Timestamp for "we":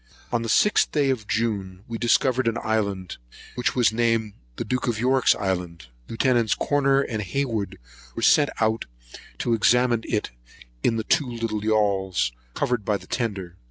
1.87-1.99